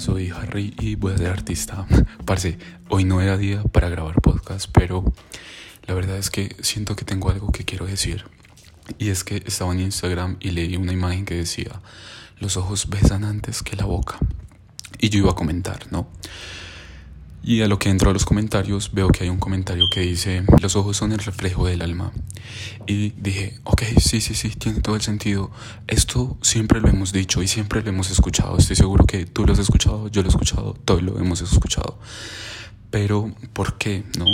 [0.00, 1.86] Soy Harry y voy a ser artista.
[2.24, 2.58] Parce,
[2.88, 5.12] hoy no era día para grabar podcast, pero
[5.86, 8.24] la verdad es que siento que tengo algo que quiero decir.
[8.98, 11.80] Y es que estaba en Instagram y leí una imagen que decía,
[12.38, 14.18] los ojos besan antes que la boca.
[14.98, 16.08] Y yo iba a comentar, ¿no?
[17.48, 20.44] Y a lo que entro a los comentarios veo que hay un comentario que dice,
[20.60, 22.12] los ojos son el reflejo del alma.
[22.86, 25.50] Y dije, ok, sí, sí, sí, tiene todo el sentido.
[25.86, 28.58] Esto siempre lo hemos dicho y siempre lo hemos escuchado.
[28.58, 31.98] Estoy seguro que tú lo has escuchado, yo lo he escuchado, todos lo hemos escuchado.
[32.90, 34.04] Pero, ¿por qué?
[34.18, 34.26] ¿No?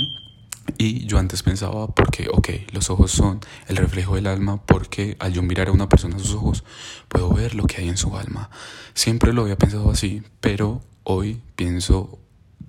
[0.77, 3.38] Y yo antes pensaba, porque, ok, los ojos son
[3.69, 6.65] el reflejo del alma, porque al yo mirar a una persona a sus ojos,
[7.07, 8.51] puedo ver lo que hay en su alma.
[8.93, 12.19] Siempre lo había pensado así, pero hoy pienso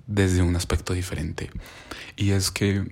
[0.06, 1.50] desde un aspecto diferente.
[2.16, 2.84] Y es que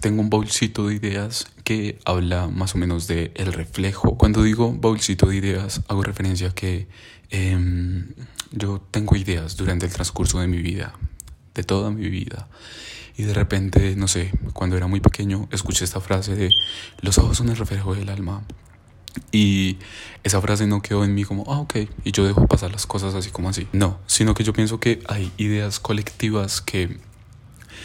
[0.00, 4.16] tengo un bolsito de ideas que habla más o menos de el reflejo.
[4.16, 6.86] Cuando digo bolsito de ideas, hago referencia a que
[7.30, 8.08] em,
[8.52, 10.94] yo tengo ideas durante el transcurso de mi vida,
[11.54, 12.48] de toda mi vida.
[13.16, 16.50] Y de repente, no sé, cuando era muy pequeño, escuché esta frase de
[17.02, 18.42] los ojos son el reflejo del alma.
[19.32, 19.78] Y
[20.22, 23.14] esa frase no quedó en mí como, ah, ok, y yo dejo pasar las cosas
[23.14, 23.68] así como así.
[23.72, 26.98] No, sino que yo pienso que hay ideas colectivas que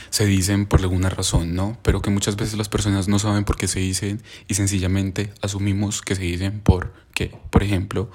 [0.09, 1.78] se dicen por alguna razón, ¿no?
[1.81, 6.02] Pero que muchas veces las personas no saben por qué se dicen y sencillamente asumimos
[6.02, 7.38] que se dicen por qué.
[7.50, 8.09] Por ejemplo,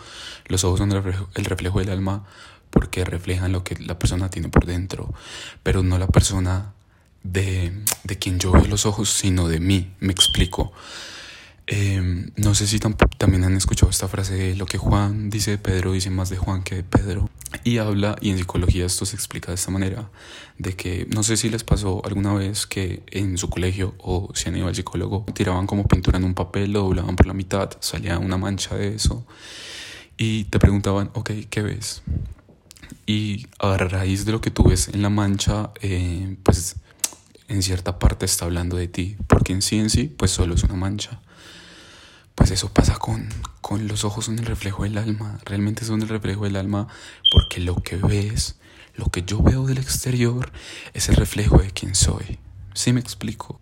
[0.47, 2.25] los ojos son el reflejo, el reflejo del alma
[2.71, 5.13] porque reflejan lo que la persona tiene por dentro,
[5.63, 6.73] pero no la persona
[7.23, 7.73] de,
[8.05, 10.73] de quien yo veo los ojos, sino de mí, me explico.
[11.73, 15.59] Em, no sé si también han escuchado esta frase de lo que Juan dice de
[15.59, 17.31] Pedro dice más de Juan que de Pedro.
[17.63, 20.11] Y habla, y en psicología esto se explica de esta manera,
[20.59, 24.49] de que no sé si les pasó alguna vez que en su colegio o si
[24.49, 27.71] han ido al psicólogo, tiraban como pintura en un papel, lo doblaban por la mitad,
[27.79, 29.25] salía una mancha de eso
[30.17, 32.03] y te preguntaban, ok, ¿qué ves?
[33.07, 36.75] Y a raíz de lo que tú ves en la mancha, eh, pues
[37.47, 40.65] en cierta parte está hablando de ti, porque en sí en sí, pues solo es
[40.65, 41.21] una mancha
[42.41, 43.29] pues eso pasa con,
[43.61, 46.89] con los ojos son el reflejo del alma, realmente son el reflejo del alma
[47.31, 48.57] porque lo que ves,
[48.95, 50.51] lo que yo veo del exterior
[50.95, 52.39] es el reflejo de quién soy.
[52.73, 53.61] ¿Sí me explico?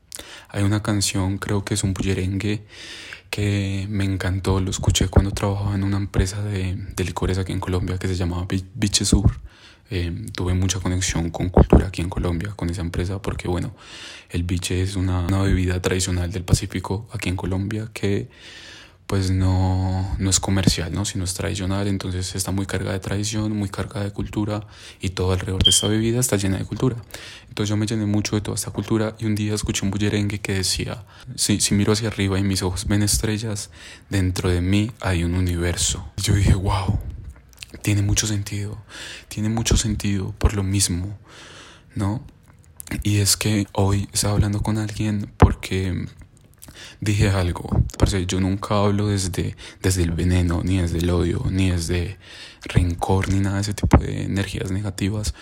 [0.49, 2.69] Hay una canción, creo que es un bullerengue,
[3.31, 7.59] que me encantó, lo escuché cuando trabajaba en una empresa de, de licores aquí en
[7.59, 8.47] Colombia que se llamaba
[8.77, 9.41] Biche Sur.
[9.91, 13.75] Eh, tuve mucha conexión con cultura aquí en Colombia, con esa empresa, porque bueno,
[14.31, 18.29] el biche es una, una bebida tradicional del Pacífico aquí en Colombia que
[19.09, 21.07] pues no, no es comercial, ¿no?
[21.07, 24.67] sino es tradicional, entonces está muy cargada de tradición, muy cargada de cultura
[25.01, 26.97] y todo alrededor de esta bebida está llena de cultura.
[27.49, 30.41] Entonces yo me llené mucho de toda esta cultura y un día escuché un bullerengue
[30.41, 31.07] que decía,
[31.37, 33.71] si, si miro hacia arriba y mis ojos ven estrellas,
[34.11, 36.07] dentro de mí hay un universo.
[36.19, 36.99] Y yo dije, wow,
[37.83, 38.83] tiene mucho sentido,
[39.29, 41.19] tiene mucho sentido por lo mismo,
[41.95, 42.25] ¿no?
[43.03, 46.07] Y es que hoy estaba hablando con alguien porque
[47.01, 47.69] dije algo.
[47.99, 52.19] Parce, yo nunca hablo desde, desde el veneno, ni desde el odio, ni desde
[52.63, 55.35] rencor, ni nada de ese tipo de energías negativas.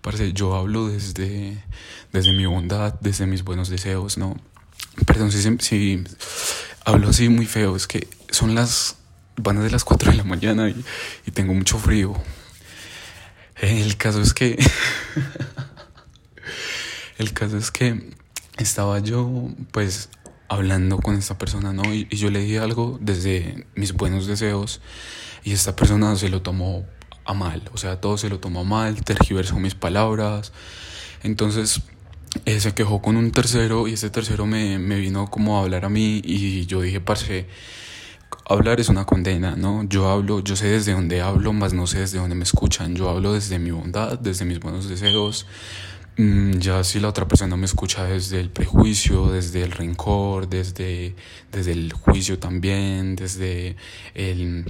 [0.00, 1.62] Parce, yo hablo desde,
[2.12, 4.36] desde mi bondad, desde mis buenos deseos, ¿no?
[5.06, 6.04] Perdón si, si
[6.84, 8.96] hablo así muy feo, es que son las,
[9.36, 10.84] van a de las 4 de la mañana y,
[11.26, 12.14] y tengo mucho frío.
[13.60, 14.58] El caso es que...
[17.18, 18.10] el caso es que
[18.58, 20.10] estaba yo, pues,
[20.48, 21.82] hablando con esta persona, ¿no?
[21.94, 24.80] Y, yo le dije algo desde mis buenos deseos
[25.44, 26.84] y esta persona se lo tomó
[27.24, 30.52] a mal, o sea, todo se lo tomó mal, tergiversó mis palabras.
[31.22, 31.80] Entonces,
[32.44, 35.84] él se quejó con un tercero y ese tercero me, me vino como a hablar
[35.84, 37.46] a mí y yo dije, parce,
[38.48, 39.84] hablar es una condena, ¿no?
[39.84, 42.94] Yo hablo, yo sé desde dónde hablo, más no sé desde dónde me escuchan.
[42.94, 45.46] Yo hablo desde mi bondad, desde mis buenos deseos,
[46.16, 51.14] Mm, ya si la otra persona me escucha desde el prejuicio, desde el rencor, desde,
[51.50, 53.76] desde el juicio también, desde
[54.14, 54.64] el...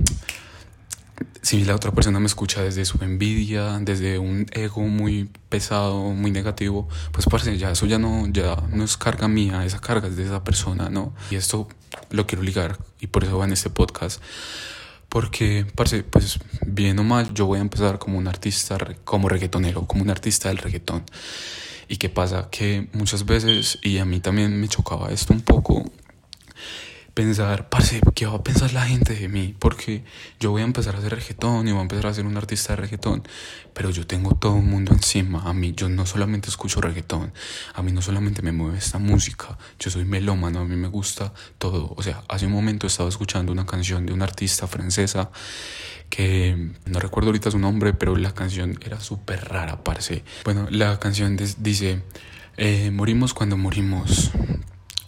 [1.42, 6.30] Si la otra persona me escucha desde su envidia, desde un ego muy pesado, muy
[6.30, 10.16] negativo, pues parce, ya eso ya no, ya no es carga mía, esa carga es
[10.16, 11.14] de esa persona, ¿no?
[11.30, 11.68] Y esto
[12.10, 14.22] lo quiero ligar y por eso va en este podcast
[15.12, 19.86] porque, parce, pues bien o mal, yo voy a empezar como un artista, como reggaetonero,
[19.86, 21.04] como un artista del reggaetón.
[21.86, 22.48] ¿Y qué pasa?
[22.50, 25.84] Que muchas veces, y a mí también me chocaba esto un poco,
[27.14, 29.54] pensar, parce, ¿qué va a pensar la gente de mí?
[29.58, 30.04] Porque
[30.40, 32.72] yo voy a empezar a hacer reggaetón y voy a empezar a ser un artista
[32.72, 33.22] de reggaetón,
[33.74, 35.42] pero yo tengo todo un mundo encima.
[35.42, 37.32] A mí, yo no solamente escucho reggaetón,
[37.74, 41.34] a mí no solamente me mueve esta música, yo soy melómano, a mí me gusta
[41.58, 41.92] todo.
[41.96, 45.30] O sea, hace un momento estaba escuchando una canción de una artista francesa
[46.08, 50.24] que no recuerdo ahorita su nombre, pero la canción era súper rara, parce.
[50.44, 52.02] Bueno, la canción dice,
[52.56, 54.30] eh, morimos cuando morimos,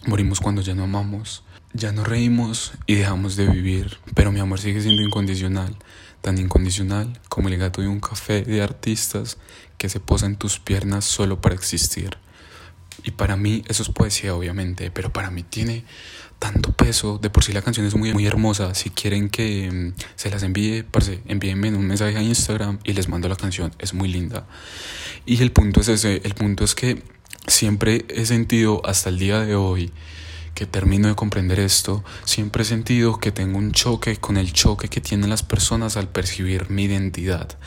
[0.05, 1.43] morimos cuando ya no amamos
[1.75, 5.75] ya no reímos y dejamos de vivir, pero mi amor sigue siendo incondicional,
[6.21, 9.37] tan incondicional como el gato de un café de artistas
[9.77, 12.17] que se posa en tus piernas solo para existir.
[13.03, 15.83] Y para mí eso es poesía, obviamente, pero para mí tiene
[16.39, 17.17] tanto peso.
[17.17, 18.73] De por sí la canción es muy, muy hermosa.
[18.73, 23.09] Si quieren que mm, se las envíe, parce, envíenme un mensaje a Instagram y les
[23.09, 23.73] mando la canción.
[23.79, 24.47] Es muy linda.
[25.25, 27.03] Y el punto es ese, el punto es que
[27.47, 29.91] siempre he sentido hasta el día de hoy
[30.55, 34.87] que termino de comprender esto, siempre he sentido que tengo un choque con el choque
[34.87, 37.59] que tienen las personas al percibir mi identidad.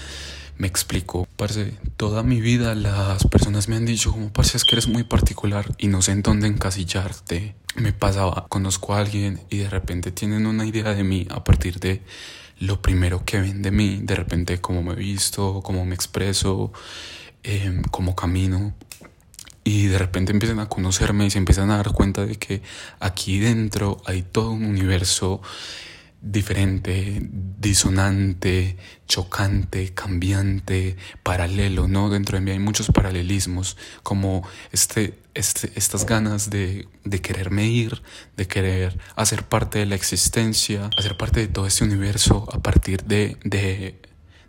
[0.56, 4.74] Me explico, parce, toda mi vida las personas me han dicho como, parce, es que
[4.74, 7.54] eres muy particular y no sé en dónde encasillarte.
[7.76, 11.78] Me pasaba, conozco a alguien y de repente tienen una idea de mí a partir
[11.78, 12.02] de
[12.58, 16.72] lo primero que ven de mí, de repente cómo me he visto, cómo me expreso,
[17.44, 18.74] eh, cómo camino
[19.64, 22.62] y de repente empiezan a conocerme y se empiezan a dar cuenta de que
[23.00, 25.42] aquí dentro hay todo un universo
[26.20, 28.76] diferente, disonante,
[29.06, 32.10] chocante, cambiante, paralelo, ¿no?
[32.10, 38.02] Dentro de mí hay muchos paralelismos, como este, este, estas ganas de, de quererme ir,
[38.36, 43.04] de querer hacer parte de la existencia, hacer parte de todo este universo a partir
[43.04, 44.00] de, de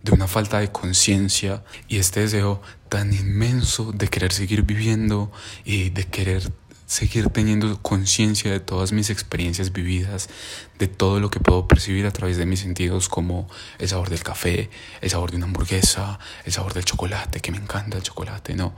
[0.03, 5.31] de una falta de conciencia y este deseo tan inmenso de querer seguir viviendo
[5.65, 6.51] y de querer
[6.89, 10.27] seguir teniendo conciencia de todas mis experiencias vividas,
[10.79, 13.47] de todo lo que puedo percibir a través de mis sentidos, como
[13.77, 17.57] el sabor del café, el sabor de una hamburguesa, el sabor del chocolate, que me
[17.57, 18.73] encanta el chocolate, ¿no?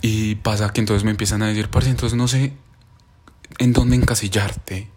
[0.00, 2.52] Y pasa que entonces me empiezan a decir, parce, entonces no sé
[3.58, 4.88] en dónde encasillarte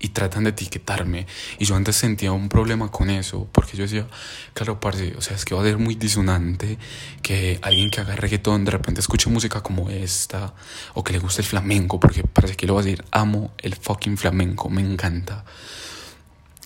[0.00, 1.26] y tratan de etiquetarme.
[1.58, 4.06] Y yo antes sentía un problema con eso, porque yo decía,
[4.54, 6.78] claro, parce, o sea, es que va a ser muy disonante
[7.22, 10.54] que alguien que haga reggaetón de repente escuche música como esta,
[10.94, 13.74] o que le guste el flamenco, porque parece que lo va a decir, amo el
[13.74, 15.44] fucking flamenco, me encanta.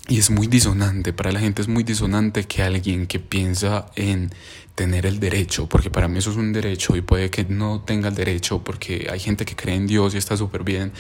[0.09, 4.33] Y es muy disonante, para la gente es muy disonante que alguien que piensa en
[4.75, 8.09] tener el derecho, porque para mí eso es un derecho y puede que no tenga
[8.09, 10.93] el derecho porque hay gente que cree en Dios y está súper bien,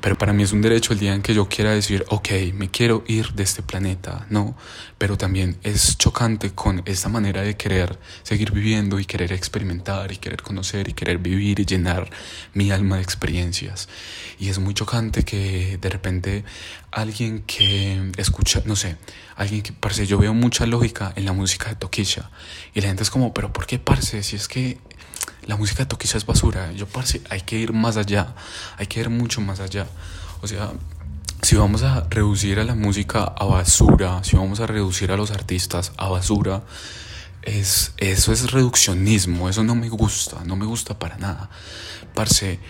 [0.00, 2.70] pero para mí es un derecho el día en que yo quiera decir, ok, me
[2.70, 4.56] quiero ir de este planeta, no,
[4.98, 10.16] pero también es chocante con esta manera de querer seguir viviendo y querer experimentar y
[10.16, 12.10] querer conocer y querer vivir y llenar
[12.52, 13.88] mi alma de experiencias.
[14.40, 16.44] Y es muy chocante que de repente
[16.90, 18.96] alguien que escucha, no sé,
[19.36, 22.30] alguien que, parece yo veo mucha lógica en la música de Toquisha
[22.74, 24.22] y la gente es como, pero ¿por qué, parce?
[24.22, 24.78] Si es que
[25.46, 26.72] la música de Toquilla es basura.
[26.72, 28.34] Yo, parce, hay que ir más allá.
[28.76, 29.86] Hay que ir mucho más allá.
[30.42, 30.70] O sea,
[31.42, 35.30] si vamos a reducir a la música a basura, si vamos a reducir a los
[35.30, 36.62] artistas a basura,
[37.42, 39.48] es, eso es reduccionismo.
[39.48, 40.44] Eso no me gusta.
[40.44, 41.50] No me gusta para nada.
[42.14, 42.60] Parce.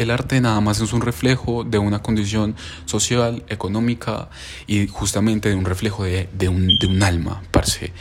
[0.00, 2.56] El arte nada más es un reflejo de una condición
[2.86, 4.30] social, económica
[4.66, 7.92] y justamente de un reflejo de, un, de un alma, parce.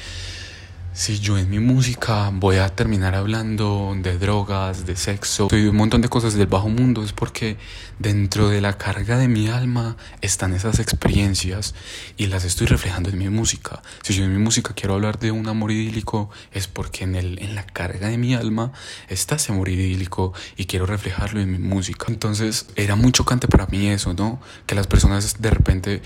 [0.99, 5.77] Si yo en mi música voy a terminar hablando de drogas, de sexo de un
[5.77, 7.55] montón de cosas del bajo mundo, es porque
[7.99, 11.73] dentro de la carga de mi alma están esas experiencias
[12.17, 13.81] y las estoy reflejando en mi música.
[14.01, 17.39] Si yo en mi música quiero hablar de un amor idílico, es porque en, el,
[17.39, 18.73] en la carga de mi alma
[19.07, 22.07] está ese amor idílico y quiero reflejarlo en mi música.
[22.09, 24.41] Entonces era muy chocante para mí eso, ¿no?
[24.65, 26.01] Que las personas de repente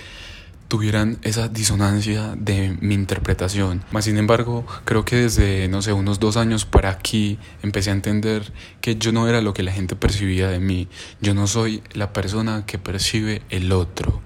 [0.73, 3.83] tuvieran esa disonancia de mi interpretación.
[3.91, 7.93] Más sin embargo, creo que desde, no sé, unos dos años para aquí empecé a
[7.93, 8.51] entender
[8.81, 10.87] que yo no era lo que la gente percibía de mí.
[11.21, 14.23] Yo no soy la persona que percibe el otro.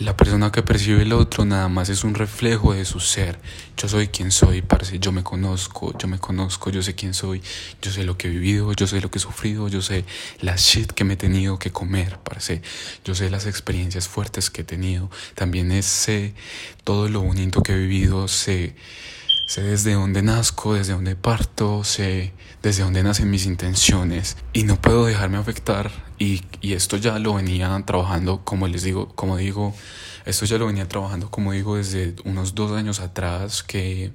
[0.00, 3.38] La persona que percibe el otro nada más es un reflejo de su ser.
[3.76, 4.98] Yo soy quien soy, parce.
[4.98, 7.40] Yo me conozco, yo me conozco, yo sé quién soy,
[7.80, 10.04] yo sé lo que he vivido, yo sé lo que he sufrido, yo sé
[10.40, 12.60] la shit que me he tenido que comer, parce.
[13.04, 15.10] Yo sé las experiencias fuertes que he tenido.
[15.36, 16.34] También sé
[16.82, 18.74] todo lo bonito que he vivido, sé
[19.46, 22.32] Sé desde dónde nazco, desde dónde parto, sé
[22.62, 27.82] desde dónde nacen mis intenciones y no puedo dejarme afectar y, esto ya lo venía
[27.84, 29.74] trabajando, como les digo, como digo,
[30.24, 34.12] esto ya lo venía trabajando, como digo, desde unos dos años atrás que,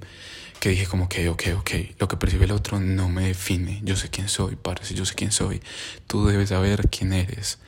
[0.58, 1.70] que dije como que, ok, ok,
[2.00, 5.14] lo que percibe el otro no me define, yo sé quién soy, parece, yo sé
[5.14, 5.62] quién soy,
[6.08, 7.58] tú debes saber quién eres.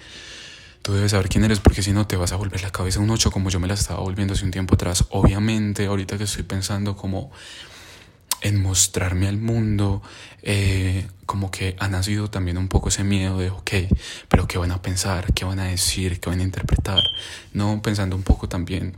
[0.83, 3.11] Tú debes saber quién eres porque si no te vas a volver la cabeza un
[3.11, 5.05] 8 como yo me la estaba volviendo hace un tiempo atrás.
[5.11, 7.31] Obviamente, ahorita que estoy pensando como
[8.41, 10.03] en mostrarme al mundo,
[10.43, 13.71] eh, como que ha nacido también un poco ese miedo de, ok,
[14.29, 15.33] pero ¿qué van a pensar?
[15.33, 16.19] ¿Qué van a decir?
[16.19, 17.03] ¿Qué van a interpretar?
[17.53, 18.97] No, pensando un poco también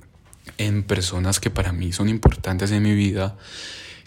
[0.57, 3.37] en personas que para mí son importantes en mi vida,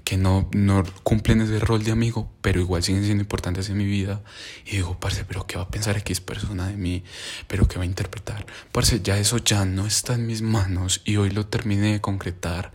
[0.07, 3.83] que no, no cumplen ese rol de amigo, pero igual siguen siendo importantes en mi
[3.83, 4.21] vida.
[4.65, 7.03] Y digo, parce, pero ¿qué va a pensar X persona de mí?
[7.49, 8.45] ¿Pero qué va a interpretar?
[8.71, 12.71] Parce, ya eso ya no está en mis manos y hoy lo terminé de concretar.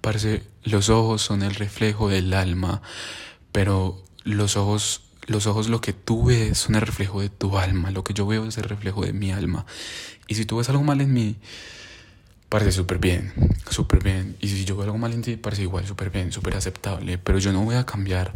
[0.00, 2.80] Parce, los ojos son el reflejo del alma,
[3.50, 7.90] pero los ojos los ojos lo que tú ves son el reflejo de tu alma,
[7.90, 9.66] lo que yo veo es el reflejo de mi alma.
[10.28, 11.38] Y si tú ves algo mal en mí,
[12.48, 13.32] parece súper bien,
[13.68, 14.36] súper bien.
[14.40, 17.18] Y si yo veo algo mal en ti, parece igual súper bien, súper aceptable.
[17.18, 18.34] Pero yo no voy a cambiar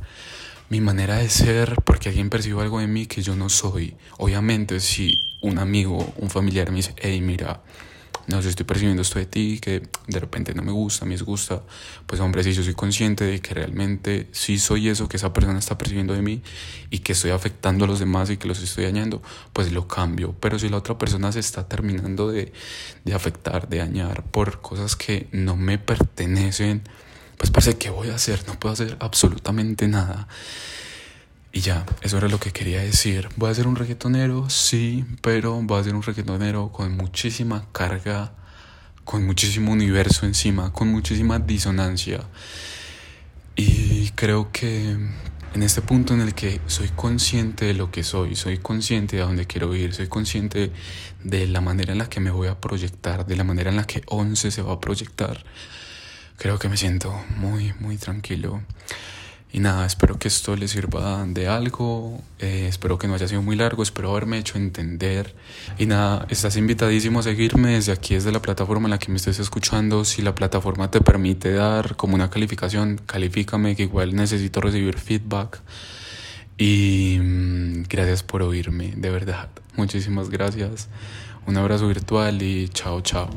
[0.68, 3.94] mi manera de ser porque alguien percibe algo en mí que yo no soy.
[4.18, 7.62] Obviamente, si un amigo, un familiar me dice, hey, mira,
[8.28, 11.62] no sé, estoy percibiendo esto de ti que de repente no me gusta, me disgusta,
[12.06, 15.58] pues hombre, si yo soy consciente de que realmente sí soy eso que esa persona
[15.58, 16.42] está percibiendo de mí
[16.90, 20.34] y que estoy afectando a los demás y que los estoy dañando, pues lo cambio.
[20.40, 22.52] Pero si la otra persona se está terminando de,
[23.04, 26.82] de afectar, de dañar por cosas que no me pertenecen,
[27.38, 30.28] pues parece que voy a hacer, no puedo hacer absolutamente nada.
[31.54, 33.28] Y ya, eso era lo que quería decir.
[33.36, 38.32] Voy a ser un reggaetonero, sí, pero voy a ser un reggaetonero con muchísima carga,
[39.04, 42.20] con muchísimo universo encima, con muchísima disonancia.
[43.54, 44.96] Y creo que
[45.54, 49.22] en este punto en el que soy consciente de lo que soy, soy consciente de
[49.22, 50.72] a dónde quiero ir, soy consciente
[51.22, 53.86] de la manera en la que me voy a proyectar, de la manera en la
[53.86, 55.44] que Once se va a proyectar,
[56.38, 58.62] creo que me siento muy, muy tranquilo.
[59.54, 63.42] Y nada, espero que esto les sirva de algo, eh, espero que no haya sido
[63.42, 65.34] muy largo, espero haberme hecho entender.
[65.78, 69.18] Y nada, estás invitadísimo a seguirme desde aquí, desde la plataforma en la que me
[69.18, 70.06] estés escuchando.
[70.06, 75.60] Si la plataforma te permite dar como una calificación, califícame, que igual necesito recibir feedback.
[76.56, 79.50] Y mm, gracias por oírme, de verdad.
[79.76, 80.88] Muchísimas gracias.
[81.46, 83.28] Un abrazo virtual y chao, chao.